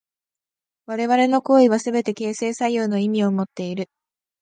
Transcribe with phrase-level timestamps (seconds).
[0.87, 3.85] 我々の行為はすべて形成作用の意味をもっている。